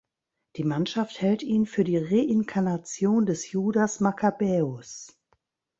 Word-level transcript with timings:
Die 0.55 0.63
Mannschaft 0.63 1.21
hält 1.21 1.43
ihn 1.43 1.67
für 1.67 1.83
die 1.83 1.99
Reinkarnation 1.99 3.27
des 3.27 3.51
Judas 3.51 3.99
Makkabäus. 3.99 5.15